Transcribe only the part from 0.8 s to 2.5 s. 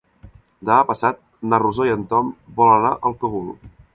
passat na Rosó i en Tom